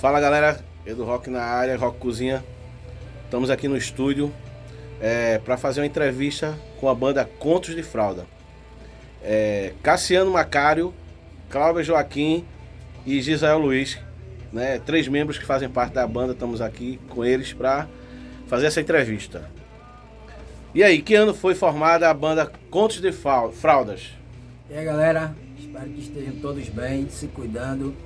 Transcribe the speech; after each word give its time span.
Fala 0.00 0.20
galera, 0.20 0.60
Edu 0.84 1.04
Rock 1.04 1.30
na 1.30 1.42
área, 1.42 1.74
Rock 1.74 1.98
Cozinha. 1.98 2.44
Estamos 3.24 3.48
aqui 3.48 3.66
no 3.66 3.78
estúdio 3.78 4.30
é, 5.00 5.38
para 5.38 5.56
fazer 5.56 5.80
uma 5.80 5.86
entrevista 5.86 6.54
com 6.78 6.90
a 6.90 6.94
banda 6.94 7.24
Contos 7.38 7.74
de 7.74 7.82
Fralda. 7.82 8.26
É, 9.22 9.72
Cassiano 9.82 10.30
Macário, 10.30 10.92
Cláudio 11.48 11.82
Joaquim 11.82 12.44
e 13.06 13.22
Gisael 13.22 13.58
Luiz, 13.58 13.98
né, 14.52 14.78
três 14.84 15.08
membros 15.08 15.38
que 15.38 15.46
fazem 15.46 15.68
parte 15.68 15.94
da 15.94 16.06
banda, 16.06 16.34
estamos 16.34 16.60
aqui 16.60 17.00
com 17.08 17.24
eles 17.24 17.54
para 17.54 17.88
fazer 18.48 18.66
essa 18.66 18.82
entrevista. 18.82 19.50
E 20.74 20.84
aí, 20.84 21.00
que 21.00 21.14
ano 21.14 21.32
foi 21.32 21.54
formada 21.54 22.10
a 22.10 22.12
banda 22.12 22.52
Contos 22.68 23.00
de 23.00 23.12
Fraldas? 23.12 24.10
E 24.68 24.74
aí 24.74 24.84
galera, 24.84 25.34
espero 25.58 25.88
que 25.88 26.00
estejam 26.00 26.34
todos 26.34 26.68
bem, 26.68 27.08
se 27.08 27.28
cuidando. 27.28 27.96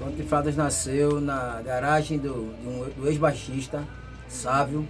Contos 0.00 0.16
de 0.16 0.22
Fraldas 0.22 0.56
nasceu 0.56 1.20
na 1.20 1.60
garagem 1.60 2.18
do, 2.18 2.54
do 2.96 3.06
ex-baixista, 3.06 3.86
Sávio, 4.26 4.88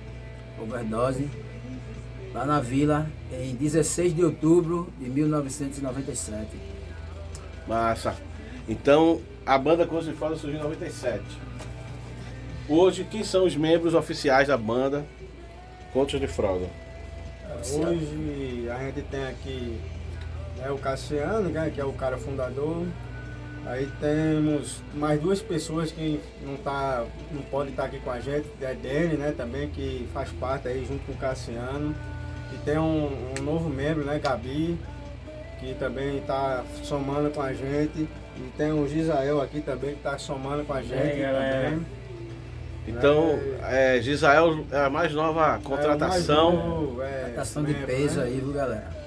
overdose, 0.56 1.28
lá 2.32 2.46
na 2.46 2.60
vila, 2.60 3.08
em 3.32 3.56
16 3.56 4.14
de 4.14 4.24
outubro 4.24 4.88
de 5.00 5.10
1997. 5.10 6.46
Massa. 7.66 8.14
Então, 8.68 9.20
a 9.44 9.58
banda 9.58 9.84
Contos 9.84 10.06
de 10.06 10.12
Fraldas 10.12 10.40
surgiu 10.40 10.60
em 10.60 10.62
97. 10.62 11.24
Hoje, 12.68 13.04
quem 13.10 13.24
são 13.24 13.44
os 13.44 13.56
membros 13.56 13.94
oficiais 13.94 14.46
da 14.46 14.56
banda 14.56 15.04
Contos 15.92 16.20
de 16.20 16.28
Fralda? 16.28 16.66
Hoje 17.64 18.68
a 18.70 18.78
gente 18.84 19.02
tem 19.10 19.24
aqui 19.24 19.76
né, 20.56 20.70
o 20.70 20.78
Cassiano, 20.78 21.48
né, 21.48 21.68
que 21.74 21.80
é 21.80 21.84
o 21.84 21.92
cara 21.92 22.16
fundador. 22.16 22.86
Aí 23.66 23.88
temos 24.00 24.80
mais 24.94 25.20
duas 25.20 25.40
pessoas 25.40 25.92
que 25.92 26.20
não, 26.42 26.56
tá, 26.56 27.04
não 27.30 27.42
pode 27.42 27.70
estar 27.70 27.82
tá 27.82 27.88
aqui 27.88 28.00
com 28.00 28.10
a 28.10 28.18
gente, 28.18 28.46
é 28.60 28.74
Dene, 28.74 29.16
né, 29.16 29.32
também, 29.36 29.68
que 29.68 30.08
faz 30.12 30.30
parte 30.32 30.66
aí 30.68 30.84
junto 30.86 31.04
com 31.04 31.12
o 31.12 31.16
Cassiano. 31.16 31.94
E 32.52 32.56
tem 32.64 32.78
um, 32.78 33.10
um 33.38 33.42
novo 33.42 33.68
membro, 33.68 34.04
né, 34.04 34.18
Gabi, 34.18 34.78
que 35.60 35.74
também 35.74 36.18
está 36.18 36.64
somando 36.82 37.30
com 37.30 37.42
a 37.42 37.52
gente. 37.52 38.08
E 38.36 38.52
tem 38.56 38.72
o 38.72 38.88
Gisael 38.88 39.40
aqui 39.40 39.60
também 39.60 39.90
que 39.90 39.98
está 39.98 40.18
somando 40.18 40.64
com 40.64 40.72
a 40.72 40.82
gente. 40.82 41.20
É, 41.20 41.62
também. 41.62 41.86
Então, 42.88 43.38
é, 43.62 43.98
é, 43.98 44.02
Gisael 44.02 44.64
é 44.72 44.78
a 44.78 44.90
mais 44.90 45.12
nova 45.12 45.60
contratação. 45.62 46.50
É 46.50 46.56
novo, 46.56 47.02
é, 47.02 47.20
contratação 47.20 47.62
de 47.62 47.74
peso 47.74 48.20
né? 48.20 48.26
aí, 48.26 48.40
viu, 48.40 48.52
galera? 48.52 49.00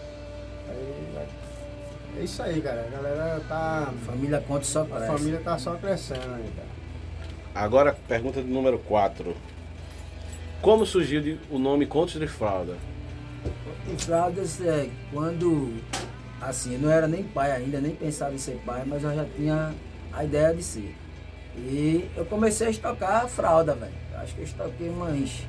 É 2.20 2.24
isso 2.24 2.42
aí, 2.44 2.62
cara. 2.62 2.88
A 2.88 2.96
galera 2.96 3.42
tá. 3.48 3.90
A 3.90 4.06
família 4.06 4.44
conta 4.48 4.64
só 4.64 4.86
cresce. 4.86 5.04
A 5.04 5.18
família 5.18 5.40
tá 5.40 5.58
só 5.58 5.76
crescendo 5.76 6.34
aí, 6.36 6.52
cara. 6.56 6.68
Agora, 7.56 7.98
pergunta 8.08 8.42
de 8.42 8.50
número 8.50 8.80
4. 8.80 9.36
Como 10.62 10.86
surgiu 10.86 11.38
o 11.50 11.60
nome 11.60 11.86
Contos 11.86 12.20
de 12.20 12.28
Fralda? 12.28 12.78
Contos 13.44 13.98
de 13.98 14.06
Fraldas 14.06 14.62
é 14.62 14.90
quando. 15.12 15.82
Assim, 16.42 16.74
eu 16.74 16.80
não 16.80 16.92
era 16.92 17.08
nem 17.08 17.24
pai 17.24 17.52
ainda, 17.52 17.80
nem 17.80 17.96
pensava 17.96 18.34
em 18.34 18.38
ser 18.38 18.62
pai, 18.66 18.84
mas 18.86 19.04
eu 19.04 19.16
já 19.16 19.26
tinha 19.26 19.74
a 20.12 20.24
ideia 20.24 20.54
de 20.54 20.64
ser. 20.64 20.96
E 21.56 22.10
eu 22.18 22.26
comecei 22.26 22.68
a 22.68 22.70
estocar 22.70 23.28
fralda, 23.28 23.76
velho. 23.76 23.94
Acho 24.16 24.36
que 24.36 24.42
eu 24.42 24.46
estoquei 24.46 24.90
umas 24.90 25.44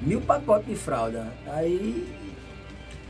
mil 0.00 0.20
pacotes 0.20 0.68
de 0.68 0.76
fralda. 0.76 1.26
Aí, 1.46 2.06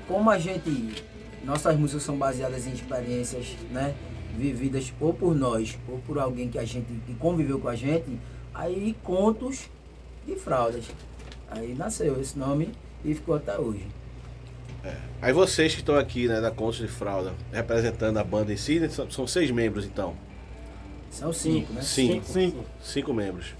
como 0.09 0.31
a 0.31 0.39
gente. 0.39 1.05
Nossas 1.45 1.77
músicas 1.77 2.03
são 2.03 2.17
baseadas 2.17 2.67
em 2.67 2.73
experiências, 2.73 3.57
né? 3.71 3.95
Vividas 4.37 4.93
ou 5.01 5.12
por 5.12 5.35
nós, 5.35 5.79
ou 5.89 5.98
por 5.98 6.19
alguém 6.19 6.48
que 6.48 6.59
a 6.59 6.65
gente 6.65 6.87
que 7.07 7.15
conviveu 7.15 7.59
com 7.59 7.69
a 7.69 7.77
gente. 7.77 8.19
Aí, 8.55 8.97
contos 9.03 9.69
de 10.27 10.37
fraldas. 10.37 10.85
Aí 11.51 11.75
nasceu 11.75 12.20
esse 12.20 12.39
nome 12.39 12.70
e 13.05 13.15
ficou 13.15 13.35
até 13.35 13.59
hoje. 13.59 13.87
É. 14.85 14.97
Aí 15.20 15.33
vocês 15.33 15.75
que 15.75 15.80
estão 15.80 15.97
aqui, 15.97 16.27
né, 16.27 16.41
da 16.41 16.51
Contos 16.51 16.79
de 16.79 16.89
Fralda, 16.89 17.33
representando 17.53 18.17
a 18.17 18.24
banda 18.24 18.53
em 18.53 18.57
si, 18.57 18.80
né, 18.80 18.89
são 18.89 19.27
seis 19.27 19.51
membros 19.51 19.85
então. 19.85 20.14
São 21.11 21.33
cinco, 21.33 21.73
né? 21.74 21.83
Cinco. 21.83 22.24
Cinco. 22.27 22.64
Cinco 22.83 23.13
membros. 23.13 23.55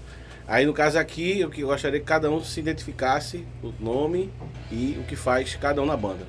Aí 0.47 0.65
no 0.65 0.73
caso 0.73 0.97
aqui, 0.97 1.39
eu 1.39 1.49
gostaria 1.49 1.99
que 1.99 2.05
cada 2.05 2.29
um 2.29 2.43
se 2.43 2.59
identificasse 2.59 3.45
o 3.61 3.71
nome 3.79 4.31
e 4.71 4.97
o 4.99 5.03
que 5.03 5.15
faz 5.15 5.55
cada 5.55 5.81
um 5.81 5.85
na 5.85 5.95
banda. 5.95 6.25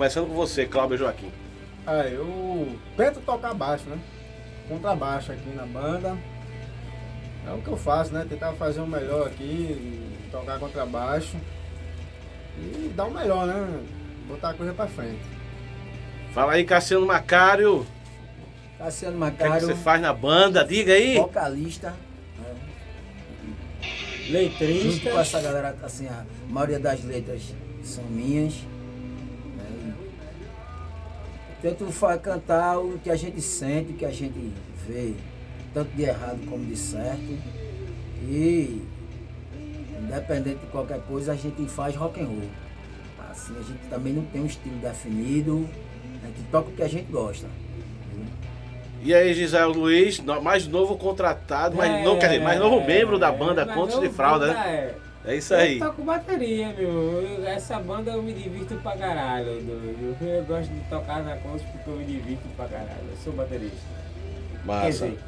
Começando 0.00 0.28
com 0.28 0.34
você, 0.34 0.64
Cláudio 0.64 0.96
Joaquim. 0.96 1.30
Ah, 1.86 2.06
eu 2.06 2.74
tento 2.96 3.20
tocar 3.20 3.52
baixo, 3.52 3.84
né? 3.86 3.98
Contrabaixo 4.66 5.30
aqui 5.30 5.50
na 5.50 5.66
banda. 5.66 6.16
É 7.46 7.52
o 7.52 7.60
que 7.60 7.68
eu 7.68 7.76
faço, 7.76 8.10
né? 8.10 8.24
Tentar 8.26 8.54
fazer 8.54 8.80
o 8.80 8.86
melhor 8.86 9.26
aqui, 9.26 10.10
tocar 10.32 10.58
contrabaixo. 10.58 11.36
E 12.58 12.90
dar 12.96 13.04
o 13.04 13.10
melhor, 13.10 13.46
né? 13.46 13.84
Botar 14.26 14.48
a 14.48 14.54
coisa 14.54 14.72
pra 14.72 14.86
frente. 14.86 15.20
Fala 16.32 16.54
aí, 16.54 16.64
Cassiano 16.64 17.04
Macário. 17.04 17.86
Cassiano 18.78 19.18
Macário. 19.18 19.52
O 19.52 19.58
que, 19.58 19.64
é 19.64 19.68
que, 19.68 19.74
você 19.74 19.82
faz 19.82 20.00
na 20.00 20.14
banda? 20.14 20.64
Diga 20.64 20.94
aí. 20.94 21.18
Vocalista. 21.18 21.94
Né? 22.38 22.56
Letrista. 24.30 24.92
Junto 24.92 25.10
com 25.10 25.20
essa 25.20 25.42
galera, 25.42 25.76
assim, 25.82 26.08
a 26.08 26.24
maioria 26.48 26.80
das 26.80 27.04
letras 27.04 27.54
são 27.82 28.04
minhas. 28.04 28.54
Né? 31.62 31.70
Tento 31.70 32.20
cantar 32.22 32.78
o 32.78 32.98
que 32.98 33.10
a 33.10 33.16
gente 33.16 33.40
sente, 33.40 33.92
o 33.92 33.94
que 33.94 34.04
a 34.04 34.10
gente 34.10 34.52
vê, 34.86 35.14
tanto 35.72 35.90
de 35.94 36.02
errado 36.02 36.40
como 36.48 36.64
de 36.64 36.76
certo. 36.76 37.38
E 38.22 38.82
independente 40.00 40.60
de 40.60 40.66
qualquer 40.66 41.00
coisa, 41.02 41.32
a 41.32 41.36
gente 41.36 41.64
faz 41.66 41.94
rock 41.94 42.20
and 42.20 42.26
roll. 42.26 42.50
Assim, 43.30 43.54
a 43.58 43.62
gente 43.62 43.80
também 43.88 44.12
não 44.12 44.24
tem 44.24 44.42
um 44.42 44.46
estilo 44.46 44.76
definido, 44.76 45.68
a 46.22 46.26
gente 46.26 46.42
toca 46.50 46.68
o 46.68 46.72
que 46.72 46.82
a 46.82 46.88
gente 46.88 47.10
gosta. 47.10 47.46
E 49.02 49.14
aí, 49.14 49.32
Gisele 49.32 49.72
Luiz, 49.72 50.20
mais 50.42 50.66
novo 50.66 50.96
contratado, 50.96 51.74
mais 51.74 51.90
é, 51.90 52.04
novo, 52.04 52.20
quer 52.20 52.26
dizer, 52.26 52.42
mais 52.42 52.58
novo 52.58 52.84
membro 52.84 53.18
da 53.18 53.32
banda 53.32 53.64
Contos 53.64 53.98
de 53.98 54.10
Fralda, 54.10 54.48
né? 54.48 54.60
É. 54.66 55.09
é 55.24 55.36
isso 55.36 55.54
aí. 55.54 55.78
Eu 55.78 55.86
toco 55.86 56.02
bateria, 56.02 56.72
meu. 56.72 57.46
essa 57.46 57.78
banda 57.78 58.12
eu 58.12 58.22
me 58.22 58.32
divirto 58.32 58.74
pra 58.76 58.96
caralho, 58.96 59.60
doido. 59.62 60.16
Eu 60.20 60.44
gosto 60.44 60.70
de 60.72 60.80
tocar 60.88 61.22
na 61.22 61.36
Contos 61.36 61.62
porque 61.62 61.90
eu 61.90 61.96
me 61.96 62.04
divirto 62.04 62.48
pra 62.56 62.66
caralho. 62.66 63.10
Eu 63.10 63.16
sou 63.22 63.32
baterista. 63.32 63.76
Massa. 64.64 64.82
Quer 64.82 64.90
dizer, 64.90 65.18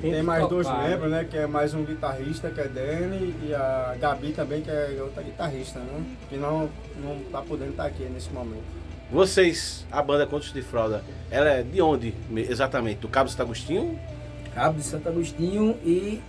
tem, 0.00 0.12
tem 0.12 0.22
mais 0.22 0.48
dois 0.48 0.66
membros, 0.66 1.10
né? 1.10 1.26
Que 1.30 1.36
é 1.36 1.46
mais 1.46 1.74
um 1.74 1.84
guitarrista, 1.84 2.50
que 2.50 2.60
é 2.60 2.68
Danny, 2.68 3.34
e 3.42 3.54
a 3.54 3.94
Gabi 4.00 4.32
também, 4.32 4.62
que 4.62 4.70
é 4.70 4.96
outra 5.02 5.22
guitarrista, 5.22 5.78
né? 5.78 6.16
Que 6.28 6.36
não, 6.36 6.70
não 7.02 7.20
tá 7.30 7.42
podendo 7.42 7.72
estar 7.72 7.82
tá 7.82 7.88
aqui 7.88 8.04
nesse 8.04 8.30
momento. 8.30 8.64
Vocês, 9.10 9.84
a 9.90 10.00
banda 10.00 10.26
Contos 10.26 10.52
de 10.52 10.62
Fralda, 10.62 11.04
ela 11.30 11.50
é 11.50 11.62
de 11.62 11.82
onde 11.82 12.14
exatamente? 12.48 13.00
Do 13.00 13.08
Cabo 13.08 13.26
de 13.26 13.32
Santo 13.32 13.42
Agostinho? 13.42 13.98
Cabo 14.54 14.78
de 14.78 14.84
Santo 14.84 15.08
Agostinho 15.08 15.76
e 15.84 16.22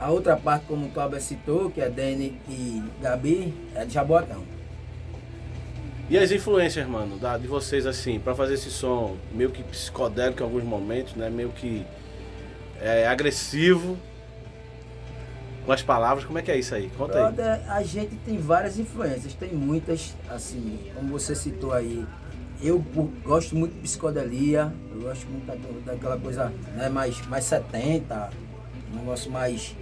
a 0.00 0.10
outra 0.10 0.36
parte, 0.36 0.66
como 0.66 0.86
o 0.86 0.90
Cláudio 0.90 1.20
citou, 1.20 1.70
que 1.70 1.80
é 1.80 1.88
Dani 1.88 2.40
e 2.48 2.82
Gabi, 3.00 3.52
é 3.74 3.84
de 3.84 3.94
Jaboatão. 3.94 4.42
E 6.08 6.16
as 6.16 6.30
influências, 6.30 6.86
mano, 6.86 7.18
da, 7.18 7.36
de 7.36 7.46
vocês 7.46 7.86
assim, 7.86 8.18
para 8.18 8.34
fazer 8.34 8.54
esse 8.54 8.70
som 8.70 9.16
meio 9.32 9.50
que 9.50 9.62
psicodélico 9.62 10.40
em 10.40 10.44
alguns 10.44 10.64
momentos, 10.64 11.14
né? 11.14 11.28
Meio 11.28 11.50
que 11.50 11.84
é, 12.80 13.06
agressivo, 13.06 13.98
com 15.66 15.72
as 15.72 15.82
palavras, 15.82 16.24
como 16.24 16.38
é 16.38 16.42
que 16.42 16.50
é 16.50 16.56
isso 16.56 16.74
aí? 16.74 16.90
Conta 16.96 17.12
Brother, 17.12 17.46
aí. 17.46 17.62
A 17.68 17.82
gente 17.82 18.16
tem 18.24 18.38
várias 18.38 18.78
influências, 18.78 19.34
tem 19.34 19.52
muitas, 19.52 20.14
assim, 20.30 20.78
como 20.94 21.08
você 21.10 21.34
citou 21.34 21.74
aí. 21.74 22.06
Eu 22.62 22.82
gosto 23.22 23.54
muito 23.54 23.74
de 23.74 23.80
psicodelia, 23.80 24.72
eu 24.90 25.02
gosto 25.02 25.26
muito 25.26 25.44
daquela 25.84 26.16
coisa 26.18 26.52
né, 26.74 26.88
mais, 26.88 27.20
mais 27.26 27.44
70, 27.44 28.30
um 28.92 28.96
negócio 28.96 29.30
mais 29.30 29.76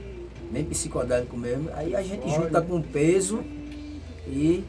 bem 0.51 0.65
psicodélico 0.65 1.37
mesmo. 1.37 1.71
Aí 1.75 1.95
a 1.95 2.03
gente 2.03 2.25
Olha. 2.25 2.35
junta 2.35 2.63
com 2.63 2.81
peso 2.83 3.43
e 4.27 4.65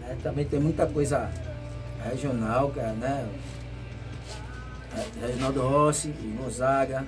né, 0.00 0.16
também 0.22 0.44
tem 0.44 0.60
muita 0.60 0.86
coisa 0.86 1.30
regional, 2.04 2.70
que 2.70 2.80
é, 2.80 2.92
né? 2.92 3.28
Reginaldo 5.20 5.62
Rossi, 5.62 6.12
Gonzaga, 6.36 7.06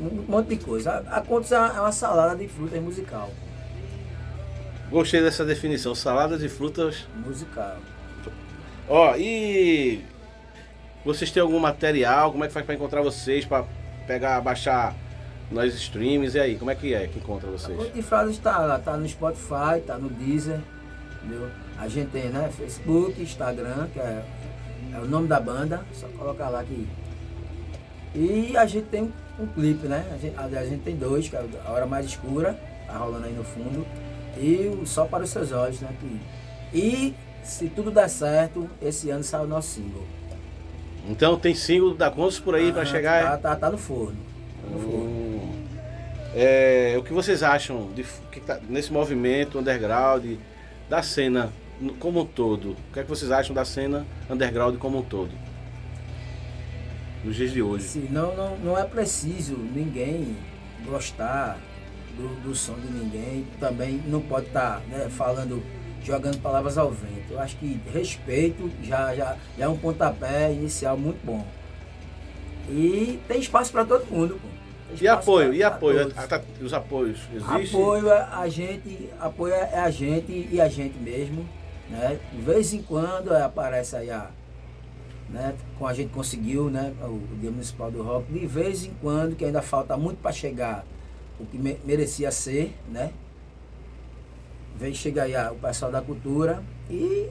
um 0.00 0.24
monte 0.28 0.48
de 0.48 0.56
coisa. 0.56 1.04
A, 1.08 1.18
a 1.18 1.20
Contos 1.20 1.52
é 1.52 1.58
uma 1.58 1.92
salada 1.92 2.36
de 2.36 2.48
frutas 2.48 2.82
musical. 2.82 3.30
Gostei 4.90 5.22
dessa 5.22 5.44
definição, 5.44 5.94
salada 5.94 6.38
de 6.38 6.48
frutas 6.48 7.06
musical. 7.24 7.76
Ó, 8.88 9.16
e 9.16 10.04
vocês 11.04 11.30
têm 11.30 11.42
algum 11.42 11.58
material? 11.58 12.30
Como 12.32 12.44
é 12.44 12.48
que 12.48 12.52
faz 12.52 12.64
para 12.64 12.74
encontrar 12.74 13.02
vocês, 13.02 13.44
para 13.44 13.64
pegar, 14.06 14.40
baixar 14.40 14.94
nos 15.50 15.74
streams 15.74 16.36
e 16.36 16.40
aí, 16.40 16.56
como 16.56 16.70
é 16.70 16.74
que 16.74 16.94
é 16.94 17.06
que 17.06 17.18
encontra 17.18 17.50
vocês? 17.50 17.78
A 17.78 17.82
Conto 17.82 17.94
de 17.94 18.02
Frases 18.02 18.36
está 18.36 18.58
lá, 18.58 18.78
tá 18.78 18.96
no 18.96 19.08
Spotify, 19.08 19.80
tá 19.86 19.96
no 19.98 20.08
Deezer, 20.08 20.60
entendeu? 21.22 21.48
A 21.78 21.88
gente 21.88 22.10
tem, 22.10 22.24
né, 22.30 22.50
Facebook, 22.56 23.20
Instagram, 23.20 23.88
que 23.92 24.00
é, 24.00 24.24
é 24.94 24.98
o 24.98 25.06
nome 25.06 25.28
da 25.28 25.38
banda, 25.38 25.82
só 25.92 26.08
colocar 26.08 26.48
lá 26.48 26.64
que 26.64 26.86
e 28.14 28.56
a 28.56 28.64
gente 28.64 28.86
tem 28.86 29.12
um 29.38 29.46
clipe, 29.46 29.86
né? 29.86 30.06
A 30.10 30.16
gente, 30.16 30.34
aliás, 30.38 30.66
a 30.66 30.70
gente 30.70 30.82
tem 30.82 30.96
dois, 30.96 31.28
que 31.28 31.36
é 31.36 31.44
a 31.66 31.70
Hora 31.70 31.84
Mais 31.84 32.06
Escura, 32.06 32.58
tá 32.86 32.96
rolando 32.96 33.26
aí 33.26 33.34
no 33.34 33.44
fundo, 33.44 33.86
e 34.38 34.68
o 34.68 34.86
Só 34.86 35.04
para 35.04 35.24
os 35.24 35.30
Seus 35.30 35.52
Olhos, 35.52 35.80
né? 35.80 35.90
Que, 36.00 36.20
e 36.78 37.14
se 37.42 37.68
tudo 37.68 37.90
der 37.90 38.08
certo, 38.08 38.70
esse 38.80 39.10
ano 39.10 39.22
sai 39.22 39.44
o 39.44 39.46
nosso 39.46 39.68
single. 39.68 40.04
Então 41.08 41.38
tem 41.38 41.54
single 41.54 41.94
da 41.94 42.10
Contos 42.10 42.40
por 42.40 42.54
aí 42.54 42.70
Ah, 42.70 42.72
pra 42.72 42.84
chegar. 42.86 43.22
Tá, 43.22 43.34
é? 43.34 43.36
tá, 43.36 43.56
tá 43.56 43.70
no 43.70 43.78
forno. 43.78 44.16
Tá 44.62 44.70
no 44.70 44.78
forno. 44.80 45.04
Hum. 45.04 45.25
É, 46.38 46.94
o 46.98 47.02
que 47.02 47.14
vocês 47.14 47.42
acham 47.42 47.90
de, 47.94 48.04
que 48.30 48.40
tá 48.40 48.60
nesse 48.68 48.92
movimento 48.92 49.58
underground 49.58 50.34
da 50.86 51.02
cena 51.02 51.50
como 51.98 52.20
um 52.20 52.26
todo? 52.26 52.72
O 52.72 52.92
que 52.92 53.00
é 53.00 53.02
que 53.02 53.08
vocês 53.08 53.30
acham 53.30 53.54
da 53.54 53.64
cena 53.64 54.06
underground 54.28 54.76
como 54.76 54.98
um 54.98 55.02
todo? 55.02 55.30
Nos 57.24 57.36
dias 57.36 57.52
de 57.52 57.62
hoje. 57.62 57.84
Sim, 57.84 58.08
não, 58.10 58.36
não, 58.36 58.58
não 58.58 58.78
é 58.78 58.84
preciso 58.84 59.56
ninguém 59.56 60.36
gostar 60.84 61.58
do, 62.18 62.28
do 62.42 62.54
som 62.54 62.74
de 62.74 62.92
ninguém. 62.92 63.46
Também 63.58 64.02
não 64.06 64.20
pode 64.20 64.48
estar 64.48 64.82
falando, 65.12 65.62
jogando 66.04 66.38
palavras 66.42 66.76
ao 66.76 66.90
vento. 66.90 67.30
Eu 67.30 67.40
acho 67.40 67.56
que 67.56 67.80
respeito 67.90 68.70
já, 68.82 69.14
já, 69.14 69.38
já 69.56 69.64
é 69.64 69.68
um 69.68 69.78
pontapé 69.78 70.52
inicial 70.52 70.98
muito 70.98 71.24
bom. 71.24 71.46
E 72.68 73.18
tem 73.26 73.40
espaço 73.40 73.72
para 73.72 73.86
todo 73.86 74.04
mundo. 74.10 74.38
Pô. 74.38 74.55
E 75.00 75.08
apoio, 75.08 75.48
pra- 75.48 75.56
e 75.56 75.62
apoio? 75.62 76.12
A- 76.16 76.36
a- 76.36 76.64
Os 76.64 76.72
apoios 76.72 77.20
existem? 77.34 77.78
Apoio 77.78 78.08
é 78.10 78.20
a 78.32 78.48
gente, 78.48 79.10
apoio 79.20 79.52
é 79.54 79.78
a 79.78 79.90
gente 79.90 80.48
e 80.50 80.60
a 80.60 80.68
gente 80.68 80.96
mesmo, 80.98 81.46
né? 81.90 82.18
De 82.32 82.40
vez 82.40 82.72
em 82.72 82.82
quando 82.82 83.32
é, 83.34 83.42
aparece 83.42 83.96
aí 83.96 84.10
a, 84.10 84.30
né? 85.28 85.54
Com 85.78 85.86
a 85.86 85.92
gente 85.92 86.10
conseguiu, 86.12 86.70
né? 86.70 86.92
O, 87.02 87.06
o 87.06 87.36
Dia 87.40 87.50
Municipal 87.50 87.90
do 87.90 88.02
Rock, 88.02 88.32
de 88.32 88.46
vez 88.46 88.84
em 88.86 88.92
quando, 89.00 89.34
que 89.36 89.44
ainda 89.44 89.60
falta 89.60 89.96
muito 89.96 90.18
para 90.18 90.32
chegar 90.32 90.84
o 91.40 91.44
que 91.44 91.58
me- 91.58 91.78
merecia 91.84 92.30
ser, 92.30 92.74
né? 92.88 93.12
Vem 94.78 94.92
chega 94.94 95.22
aí 95.24 95.34
a- 95.34 95.52
o 95.52 95.56
pessoal 95.56 95.90
da 95.90 96.00
cultura 96.02 96.62
e 96.90 97.28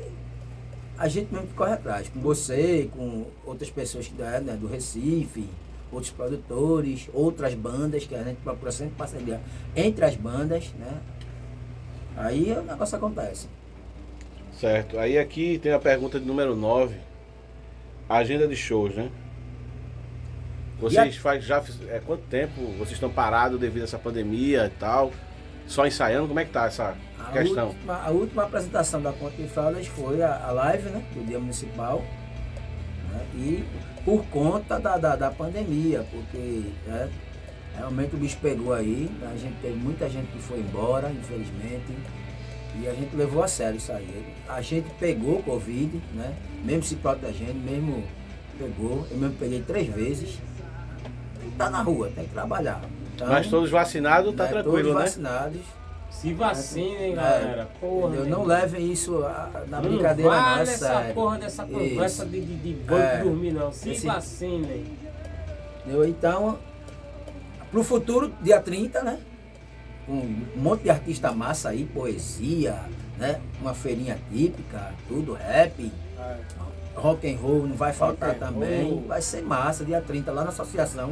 a 0.98 1.08
gente 1.08 1.32
mesmo 1.32 1.48
que 1.48 1.54
corre 1.54 1.74
atrás, 1.74 2.10
com 2.10 2.20
você, 2.20 2.90
com 2.92 3.26
outras 3.46 3.70
pessoas 3.70 4.08
que 4.08 4.14
né, 4.16 4.40
né, 4.40 4.54
do 4.54 4.68
Recife, 4.68 5.48
outros 5.92 6.12
produtores, 6.12 7.10
outras 7.14 7.54
bandas, 7.54 8.06
que 8.06 8.16
a 8.16 8.24
gente 8.24 8.38
procura 8.38 8.72
sempre 8.72 8.96
parceria 8.96 9.42
entre 9.76 10.04
as 10.06 10.16
bandas, 10.16 10.72
né? 10.80 11.00
Aí 12.18 12.52
o 12.54 12.62
negócio 12.62 12.96
acontece. 12.98 13.48
Certo. 14.54 14.98
Aí 14.98 15.18
aqui 15.18 15.60
tem 15.60 15.74
a 15.74 15.80
pergunta 15.80 16.20
de 16.20 16.26
número 16.26 16.56
9. 16.56 16.96
Agenda 18.08 18.48
de 18.48 18.56
shows, 18.56 18.96
né? 18.96 19.10
Vocês 20.80 21.16
faz, 21.18 21.44
já 21.44 21.64
é, 21.90 22.00
quanto 22.06 22.24
tempo 22.24 22.62
vocês 22.78 22.92
estão 22.92 23.10
parados 23.10 23.60
devido 23.60 23.82
a 23.82 23.86
essa 23.86 23.98
pandemia 23.98 24.66
e 24.66 24.80
tal? 24.80 25.12
Só 25.68 25.86
ensaiando? 25.88 26.28
Como 26.28 26.40
é 26.40 26.46
que 26.46 26.52
tá 26.52 26.66
essa 26.66 26.96
A 27.18 27.32
questão? 27.32 27.68
última, 27.70 28.02
a 28.04 28.10
última 28.12 28.44
apresentação 28.44 29.02
da 29.02 29.12
Conta 29.14 29.36
de 29.36 29.48
Fraldas 29.48 29.88
foi 29.88 30.22
a, 30.22 30.46
a 30.46 30.52
live, 30.52 30.90
né? 30.90 31.04
Do 31.14 31.26
Dia 31.26 31.40
Municipal. 31.40 32.04
Né, 33.16 33.26
E 33.36 33.64
por 34.04 34.26
conta 34.26 34.80
da, 34.80 34.98
da, 34.98 35.16
da 35.16 35.32
pandemia, 35.32 36.06
porque 36.12 36.64
né, 36.86 37.10
realmente 37.76 38.16
o 38.16 38.18
bicho 38.18 38.38
pegou 38.42 38.74
aí. 38.74 39.10
A 39.34 39.38
gente 39.38 39.56
teve 39.62 39.76
muita 39.76 40.10
gente 40.10 40.28
que 40.32 40.40
foi 40.40 40.60
embora, 40.60 41.10
infelizmente. 41.12 41.94
E 42.82 42.88
a 42.88 42.94
gente 42.94 43.16
levou 43.16 43.42
a 43.42 43.48
sério 43.48 43.78
isso 43.78 43.92
aí. 43.92 44.26
A 44.50 44.62
gente 44.62 44.90
pegou 45.00 45.42
Covid, 45.44 46.02
né? 46.14 46.36
Mesmo 46.64 46.84
se 46.84 46.96
protegendo, 46.96 47.54
mesmo 47.54 48.04
pegou. 48.58 49.08
Eu 49.10 49.18
mesmo 49.18 49.36
peguei 49.38 49.62
três 49.62 49.88
vezes. 49.88 50.38
Tem 51.40 51.48
que 51.48 51.54
estar 51.54 51.70
na 51.70 51.82
rua, 51.82 52.12
tem 52.14 52.26
que 52.26 52.34
trabalhar. 52.34 52.82
Então, 53.16 53.28
Mas 53.28 53.48
todos 53.48 53.70
vacinados, 53.70 54.36
tá 54.36 54.44
né, 54.44 54.50
tranquilo, 54.50 54.78
todos 54.78 54.94
né? 54.94 55.02
vacinados. 55.02 55.62
Se 56.22 56.34
vacinem, 56.34 57.12
É, 57.12 57.16
galera. 57.16 57.70
Porra. 57.80 58.10
Meu 58.10 58.26
Não 58.26 58.44
levem 58.46 58.92
isso 58.92 59.20
na 59.20 59.82
Não 59.82 59.82
brincadeira, 59.82 60.32
não, 60.32 60.58
é 60.60 60.66
sério. 60.66 61.14
porra 61.14 61.38
dessa 61.38 61.64
conversa 61.66 62.24
Isso. 62.24 62.32
de, 62.32 62.42
de, 62.42 62.56
de 62.56 62.74
banco 62.84 63.02
É. 63.02 63.18
dormir, 63.24 63.52
não. 63.52 63.72
Se 63.72 63.92
Esse- 63.92 64.08
vacinem. 64.08 64.86
Entendeu? 65.82 66.08
Então, 66.08 66.58
pro 67.72 67.84
futuro, 67.84 68.34
dia 68.42 68.60
30, 68.60 69.04
né? 69.04 69.20
Com 70.08 70.14
um 70.14 70.46
monte 70.56 70.84
de 70.84 70.90
artista 70.90 71.32
massa 71.32 71.70
aí, 71.70 71.86
poesia, 71.86 72.80
né? 73.18 73.40
Uma 73.62 73.74
feirinha 73.74 74.18
típica, 74.32 74.94
tudo 75.08 75.34
rap, 75.34 75.92
É. 76.18 76.38
rock 76.96 77.32
and 77.32 77.38
roll, 77.38 77.68
não 77.68 77.76
vai 77.76 77.92
faltar 77.94 78.30
Rock 78.30 78.40
também. 78.40 79.04
Vai 79.08 79.22
ser 79.22 79.42
massa, 79.44 79.84
dia 79.84 80.02
30, 80.02 80.32
lá 80.32 80.44
na 80.44 80.50
associação 80.50 81.10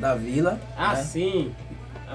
da 0.00 0.14
Vila. 0.14 0.52
né? 0.52 0.60
Assim. 0.76 1.54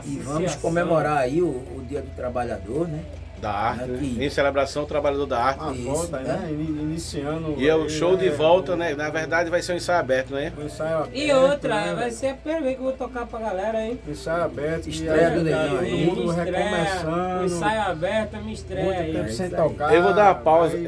E 0.05 0.17
vamos 0.19 0.55
comemorar 0.55 1.17
aí 1.17 1.41
o, 1.41 1.47
o 1.47 1.83
Dia 1.87 2.01
do 2.01 2.09
Trabalhador, 2.15 2.87
né? 2.87 2.99
Da 3.41 3.49
arte, 3.51 3.85
né? 3.89 3.95
Aqui. 3.97 4.17
Em 4.23 4.29
celebração, 4.29 4.85
trabalhador 4.85 5.25
da 5.25 5.39
arte. 5.43 5.63
A 5.63 5.71
Isso, 5.71 5.83
volta, 5.83 6.19
né? 6.19 6.39
né? 6.43 6.51
Ini- 6.51 6.79
Iniciando. 6.83 7.55
E 7.57 7.67
é 7.67 7.73
o 7.75 7.89
show 7.89 8.15
de 8.15 8.29
né, 8.29 8.35
volta, 8.35 8.73
o- 8.73 8.75
né? 8.77 8.93
Na 8.93 9.09
verdade 9.09 9.49
vai 9.49 9.63
ser 9.63 9.73
um 9.73 9.77
ensaio 9.77 9.97
aberto, 9.99 10.31
né? 10.35 10.53
O 10.55 10.61
ensaio 10.61 10.97
aberto. 10.97 11.15
E 11.17 11.33
outra, 11.33 11.85
né? 11.85 11.95
vai 11.95 12.11
ser 12.11 12.27
a 12.27 12.33
primeira 12.35 12.63
vez 12.63 12.75
que 12.75 12.81
eu 12.81 12.85
vou 12.85 12.93
tocar 12.93 13.25
pra 13.25 13.39
galera, 13.39 13.83
hein? 13.83 13.99
Ensaio 14.07 14.43
aberto. 14.43 14.87
Estreia 14.89 15.31
do 15.31 15.41
Negão 15.41 15.69
todo 15.79 15.87
mundo 15.87 16.31
recomeçando. 16.33 17.41
o 17.41 17.45
ensaio 17.45 17.81
aberto, 17.81 18.37
me 18.43 18.53
estreia 18.53 18.85
Muito 18.85 18.99
aí. 19.01 19.11
tempo 19.13 19.25
É 19.25 19.31
sem 19.31 19.49
tocar. 19.49 19.93
Eu 19.95 20.03
vou 20.03 20.13
dar 20.13 20.25
uma 20.25 20.35
pausa. 20.35 20.75
aí 20.77 20.83